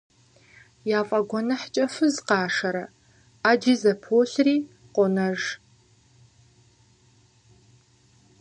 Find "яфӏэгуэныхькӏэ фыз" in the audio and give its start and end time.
0.99-2.15